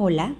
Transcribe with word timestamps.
Hola, 0.00 0.36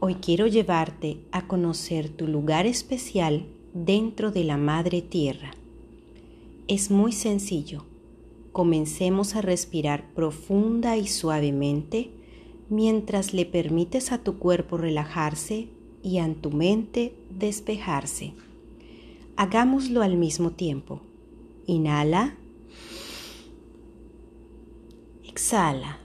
hoy 0.00 0.16
quiero 0.16 0.48
llevarte 0.48 1.20
a 1.30 1.46
conocer 1.46 2.08
tu 2.08 2.26
lugar 2.26 2.66
especial 2.66 3.46
dentro 3.72 4.32
de 4.32 4.42
la 4.42 4.56
Madre 4.56 5.02
Tierra. 5.02 5.52
Es 6.66 6.90
muy 6.90 7.12
sencillo. 7.12 7.84
Comencemos 8.50 9.36
a 9.36 9.40
respirar 9.40 10.12
profunda 10.14 10.96
y 10.96 11.06
suavemente 11.06 12.10
mientras 12.70 13.34
le 13.34 13.46
permites 13.46 14.10
a 14.10 14.18
tu 14.18 14.40
cuerpo 14.40 14.78
relajarse 14.78 15.68
y 16.02 16.18
a 16.18 16.34
tu 16.34 16.50
mente 16.50 17.14
despejarse. 17.30 18.34
Hagámoslo 19.36 20.02
al 20.02 20.16
mismo 20.16 20.50
tiempo. 20.50 21.02
Inhala. 21.66 22.36
Exhala. 25.22 26.00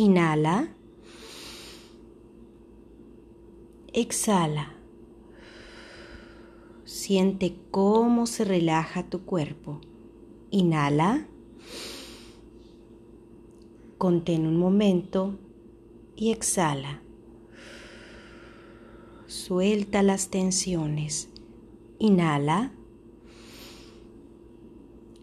Inhala. 0.00 0.74
Exhala. 3.92 4.72
Siente 6.86 7.58
cómo 7.70 8.24
se 8.26 8.46
relaja 8.46 9.10
tu 9.10 9.26
cuerpo. 9.26 9.82
Inhala. 10.50 11.26
Contén 13.98 14.46
un 14.46 14.56
momento 14.56 15.38
y 16.16 16.30
exhala. 16.30 17.02
Suelta 19.26 20.02
las 20.02 20.30
tensiones. 20.30 21.28
Inhala. 21.98 22.72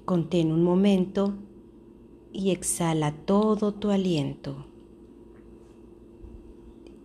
Contén 0.06 0.52
un 0.52 0.64
momento 0.64 1.34
y 2.34 2.52
exhala 2.52 3.12
todo 3.12 3.74
tu 3.74 3.90
aliento. 3.90 4.66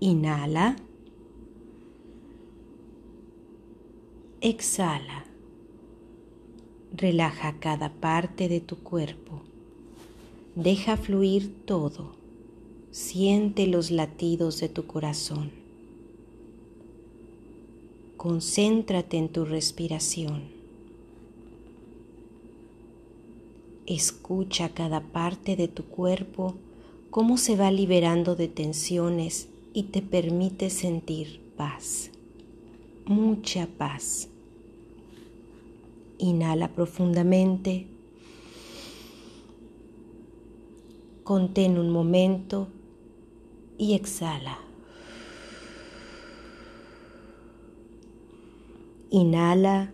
Inhala. 0.01 0.77
Exhala. 4.41 5.25
Relaja 6.93 7.59
cada 7.61 7.93
parte 7.93 8.49
de 8.49 8.61
tu 8.61 8.79
cuerpo. 8.79 9.43
Deja 10.57 10.97
fluir 10.97 11.65
todo. 11.65 12.13
Siente 12.91 13.67
los 13.67 13.91
latidos 13.91 14.61
de 14.61 14.69
tu 14.69 14.87
corazón. 14.87 15.53
Concéntrate 18.17 19.17
en 19.17 19.29
tu 19.31 19.45
respiración. 19.45 20.62
Escucha 23.95 24.71
cada 24.71 25.01
parte 25.01 25.55
de 25.55 25.69
tu 25.69 25.85
cuerpo 25.85 26.55
cómo 27.11 27.37
se 27.37 27.57
va 27.57 27.71
liberando 27.71 28.37
de 28.37 28.49
tensiones 28.49 29.49
y 29.75 29.83
te 29.83 30.01
permite 30.01 30.71
sentir 30.71 31.43
paz, 31.59 32.11
mucha 33.05 33.67
paz. 33.67 34.29
Inhala 36.17 36.69
profundamente. 36.69 37.87
Contén 41.23 41.77
un 41.77 41.91
momento 41.91 42.69
y 43.77 43.93
exhala. 43.93 44.59
Inhala. 49.11 49.93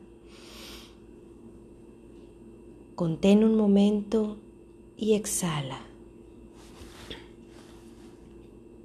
Contén 2.99 3.45
un 3.45 3.55
momento 3.55 4.39
y 4.97 5.15
exhala. 5.15 5.79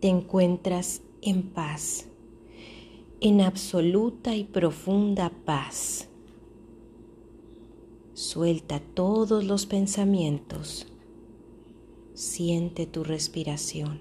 Te 0.02 0.08
encuentras 0.08 1.02
en 1.24 1.42
paz, 1.42 2.06
en 3.22 3.42
absoluta 3.42 4.36
y 4.36 4.44
profunda 4.44 5.32
paz. 5.46 6.10
Suelta 8.14 8.84
todos 8.94 9.46
los 9.46 9.66
pensamientos. 9.66 10.86
Siente 12.14 12.86
tu 12.86 13.04
respiración. 13.04 14.00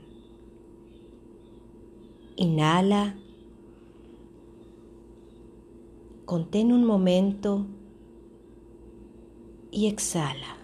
Inhala. 2.37 3.17
Contén 6.27 6.71
un 6.71 6.84
momento 6.84 7.65
y 9.72 9.88
exhala. 9.88 10.59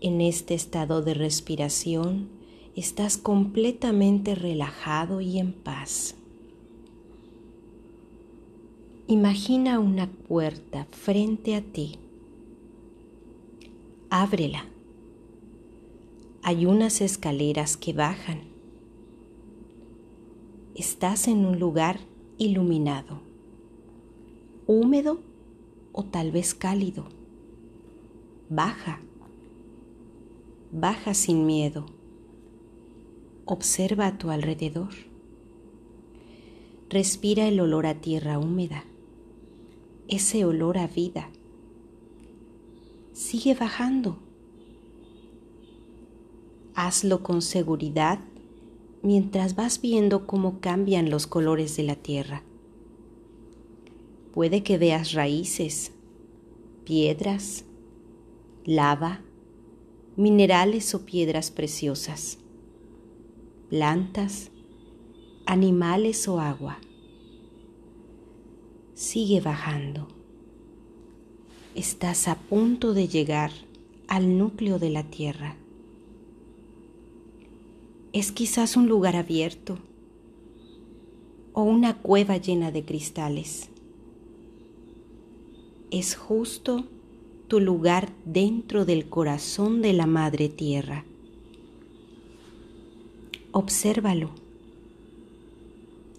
En 0.00 0.20
este 0.20 0.54
estado 0.54 1.02
de 1.02 1.14
respiración 1.14 2.28
estás 2.74 3.16
completamente 3.16 4.34
relajado 4.34 5.20
y 5.20 5.38
en 5.38 5.52
paz. 5.52 6.16
Imagina 9.06 9.78
una 9.78 10.10
puerta 10.10 10.86
frente 10.90 11.54
a 11.54 11.60
ti. 11.60 11.98
Ábrela. 14.10 14.66
Hay 16.42 16.66
unas 16.66 17.00
escaleras 17.00 17.76
que 17.76 17.92
bajan. 17.92 18.42
Estás 20.74 21.28
en 21.28 21.44
un 21.44 21.58
lugar 21.58 22.00
iluminado, 22.38 23.20
húmedo 24.66 25.20
o 25.92 26.04
tal 26.04 26.32
vez 26.32 26.54
cálido. 26.54 27.06
Baja. 28.48 29.00
Baja 30.72 31.14
sin 31.14 31.46
miedo. 31.46 31.86
Observa 33.44 34.06
a 34.06 34.18
tu 34.18 34.30
alrededor. 34.30 34.94
Respira 36.88 37.48
el 37.48 37.60
olor 37.60 37.86
a 37.86 38.00
tierra 38.00 38.38
húmeda 38.38 38.84
ese 40.08 40.44
olor 40.44 40.78
a 40.78 40.86
vida. 40.86 41.30
Sigue 43.12 43.54
bajando. 43.54 44.18
Hazlo 46.74 47.22
con 47.22 47.42
seguridad 47.42 48.18
mientras 49.02 49.54
vas 49.54 49.80
viendo 49.80 50.26
cómo 50.26 50.60
cambian 50.60 51.10
los 51.10 51.26
colores 51.26 51.76
de 51.76 51.84
la 51.84 51.96
tierra. 51.96 52.42
Puede 54.34 54.62
que 54.62 54.76
veas 54.76 55.12
raíces, 55.12 55.92
piedras, 56.84 57.64
lava, 58.66 59.20
minerales 60.16 60.94
o 60.94 61.06
piedras 61.06 61.50
preciosas, 61.50 62.38
plantas, 63.70 64.50
animales 65.46 66.28
o 66.28 66.40
agua 66.40 66.78
sigue 68.94 69.40
bajando. 69.40 70.06
Estás 71.74 72.28
a 72.28 72.36
punto 72.36 72.94
de 72.94 73.08
llegar 73.08 73.50
al 74.06 74.38
núcleo 74.38 74.78
de 74.78 74.90
la 74.90 75.02
Tierra. 75.04 75.56
Es 78.12 78.30
quizás 78.30 78.76
un 78.76 78.88
lugar 78.88 79.16
abierto 79.16 79.78
o 81.52 81.64
una 81.64 81.98
cueva 81.98 82.36
llena 82.36 82.70
de 82.70 82.84
cristales. 82.84 83.70
Es 85.94 86.16
justo 86.16 86.86
tu 87.46 87.60
lugar 87.60 88.12
dentro 88.24 88.84
del 88.84 89.08
corazón 89.08 89.80
de 89.80 89.92
la 89.92 90.06
Madre 90.06 90.48
Tierra. 90.48 91.04
Obsérvalo 93.52 94.30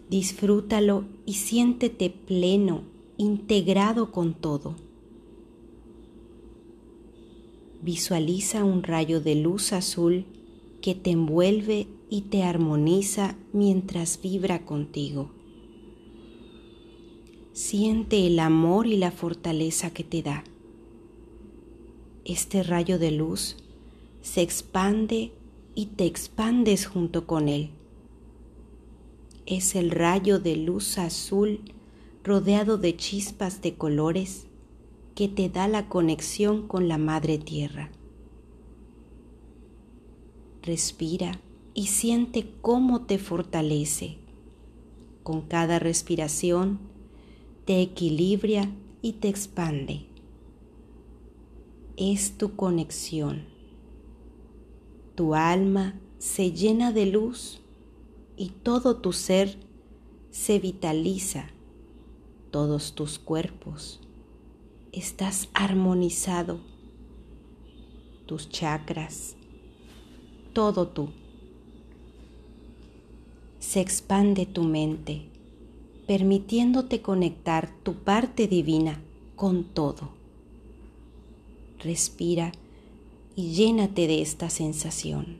Disfrútalo 0.10 1.04
y 1.26 1.34
siéntete 1.34 2.10
pleno, 2.10 2.84
integrado 3.18 4.14
con 4.14 4.34
todo. 4.34 4.76
Visualiza 7.82 8.64
un 8.64 8.82
rayo 8.82 9.20
de 9.20 9.36
luz 9.36 9.74
azul 9.74 10.24
que 10.82 10.96
te 10.96 11.12
envuelve 11.12 11.88
y 12.10 12.22
te 12.22 12.44
armoniza 12.44 13.36
mientras 13.52 14.22
vibra 14.22 14.64
contigo. 14.64 15.32
Siente 17.56 18.28
el 18.28 18.38
amor 18.38 18.86
y 18.86 18.98
la 18.98 19.10
fortaleza 19.10 19.90
que 19.90 20.04
te 20.04 20.22
da. 20.22 20.44
Este 22.24 22.62
rayo 22.62 23.00
de 23.00 23.10
luz 23.10 23.58
se 24.22 24.44
expande 24.44 25.32
y 25.74 25.88
te 25.88 26.06
expandes 26.06 26.86
junto 26.86 27.26
con 27.26 27.50
él 27.50 27.72
es 29.46 29.76
el 29.76 29.92
rayo 29.92 30.40
de 30.40 30.56
luz 30.56 30.98
azul 30.98 31.60
rodeado 32.24 32.78
de 32.78 32.96
chispas 32.96 33.62
de 33.62 33.76
colores 33.76 34.48
que 35.14 35.28
te 35.28 35.50
da 35.50 35.68
la 35.68 35.88
conexión 35.88 36.68
con 36.68 36.88
la 36.88 36.98
Madre 36.98 37.38
Tierra. 37.38 37.92
Respira 40.64 41.40
y 41.76 41.88
siente 41.88 42.52
cómo 42.62 43.02
te 43.02 43.20
fortalece. 43.20 44.18
Con 45.22 45.42
cada 45.42 45.80
respiración 45.80 46.80
te 47.66 47.82
equilibra 47.82 48.70
y 49.02 49.14
te 49.14 49.28
expande. 49.28 50.06
Es 51.98 52.38
tu 52.38 52.56
conexión, 52.56 53.48
Tu 55.16 55.34
alma 55.34 56.00
se 56.20 56.52
llena 56.52 56.92
de 56.92 57.06
luz 57.06 57.62
y 58.36 58.50
todo 58.50 58.98
tu 58.98 59.14
ser 59.14 59.58
se 60.30 60.60
vitaliza, 60.60 61.48
todos 62.52 62.94
tus 62.94 63.18
cuerpos. 63.18 64.02
Estás 64.92 65.48
armonizado, 65.54 66.60
tus 68.26 68.50
chakras, 68.50 69.38
todo 70.54 70.90
tú. 70.90 71.10
Se 73.60 73.80
expande 73.80 74.46
tu 74.46 74.64
mente, 74.64 75.30
permitiéndote 76.08 77.02
conectar 77.02 77.72
tu 77.84 77.96
parte 77.96 78.48
divina 78.48 79.02
con 79.36 79.64
todo. 79.64 80.10
Respira 81.80 82.52
y 83.36 83.54
llénate 83.54 84.08
de 84.08 84.22
esta 84.22 84.50
sensación. 84.50 85.38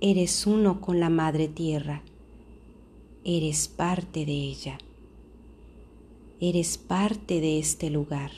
Eres 0.00 0.46
uno 0.46 0.80
con 0.80 0.98
la 0.98 1.10
Madre 1.10 1.48
Tierra. 1.48 2.02
Eres 3.24 3.68
parte 3.68 4.24
de 4.24 4.32
ella. 4.32 4.78
Eres 6.40 6.78
parte 6.78 7.40
de 7.40 7.58
este 7.58 7.90
lugar. 7.90 8.30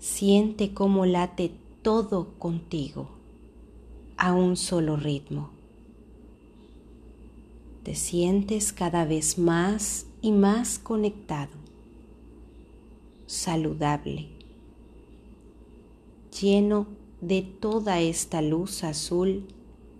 Siente 0.00 0.74
cómo 0.74 1.06
late 1.06 1.52
todo 1.82 2.34
contigo 2.38 3.08
a 4.16 4.32
un 4.32 4.56
solo 4.56 4.96
ritmo. 4.96 5.57
Te 7.88 7.94
sientes 7.94 8.74
cada 8.74 9.06
vez 9.06 9.38
más 9.38 10.04
y 10.20 10.32
más 10.32 10.78
conectado, 10.78 11.52
saludable, 13.24 14.28
lleno 16.38 16.86
de 17.22 17.40
toda 17.40 18.02
esta 18.02 18.42
luz 18.42 18.84
azul 18.84 19.46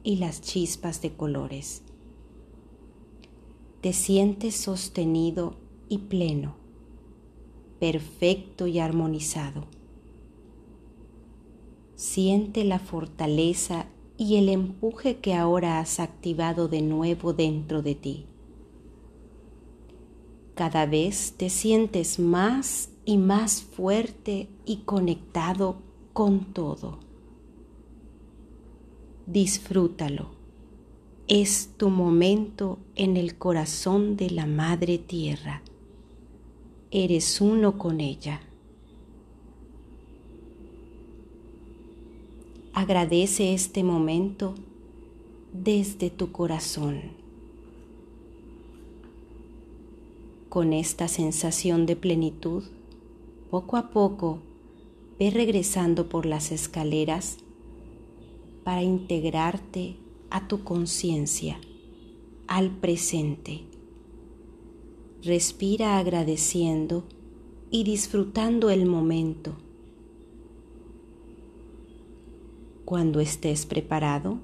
y 0.05 0.17
las 0.17 0.43
chispas 0.43 1.01
de 1.01 1.15
colores. 1.15 1.81
Te 3.81 3.95
sientes 3.95 4.55
sostenido 4.55 5.55
y 5.89 5.97
pleno, 5.97 6.57
perfecto 7.81 8.67
y 8.67 8.81
armonizado. 8.81 9.65
Siente 11.97 12.65
la 12.65 12.81
fortaleza 12.81 13.87
y 14.19 14.37
el 14.37 14.51
empuje 14.51 15.17
que 15.17 15.33
ahora 15.33 15.81
has 15.81 15.99
activado 16.01 16.69
de 16.69 16.83
nuevo 16.83 17.33
dentro 17.33 17.81
de 17.81 17.95
ti. 17.95 18.27
Cada 20.55 20.85
vez 20.85 21.33
te 21.39 21.49
sientes 21.49 22.19
más 22.19 22.91
y 23.07 23.17
más 23.17 23.63
fuerte 23.63 24.51
y 24.67 24.79
conectado 24.79 25.77
con 26.13 26.53
todo 26.53 27.09
disfrútalo. 29.29 30.31
Es 31.29 31.75
tu 31.77 31.91
momento 31.91 32.79
en 32.95 33.19
el 33.19 33.37
corazón 33.37 34.17
de 34.17 34.31
la 34.31 34.47
Madre 34.47 34.97
Tierra. 34.97 35.63
Eres 36.91 37.41
uno 37.43 37.77
con 37.77 38.01
ella. 38.01 38.41
Agradece 42.81 43.55
este 43.55 43.83
momento 43.83 44.55
desde 45.53 46.11
tu 46.11 46.31
corazón. 46.31 47.01
Con 50.49 50.73
esta 50.73 51.09
sensación 51.09 51.87
de 51.87 51.97
plenitud, 51.97 52.63
poco 53.51 53.79
a 53.79 53.91
poco 53.91 54.39
ve 55.19 55.31
regresando 55.31 56.09
por 56.09 56.25
las 56.25 56.53
escaleras 56.53 57.39
para 58.63 58.85
integrarte 58.85 59.97
a 60.31 60.47
tu 60.47 60.63
conciencia, 60.63 61.59
al 62.47 62.71
presente. 62.71 63.63
Respira 65.25 65.99
agradeciendo 65.99 67.03
y 67.73 67.83
disfrutando 67.83 68.71
el 68.71 68.87
momento. 68.87 69.57
Cuando 72.89 73.21
estés 73.21 73.67
preparado, 73.67 74.39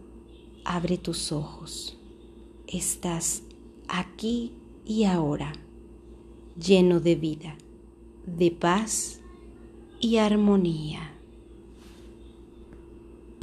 abre 0.66 0.98
tus 0.98 1.32
ojos. 1.32 1.96
Estás 2.66 3.42
aquí 3.88 4.52
y 4.84 5.04
ahora, 5.04 5.54
lleno 6.54 7.00
de 7.00 7.14
vida, 7.14 7.56
de 8.26 8.50
paz 8.50 9.22
y 9.98 10.18
armonía. 10.18 11.13